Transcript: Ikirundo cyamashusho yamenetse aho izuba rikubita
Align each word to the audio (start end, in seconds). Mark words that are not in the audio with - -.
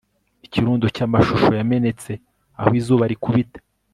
Ikirundo 0.45 0.85
cyamashusho 0.95 1.51
yamenetse 1.59 2.11
aho 2.59 2.71
izuba 2.79 3.03
rikubita 3.11 3.59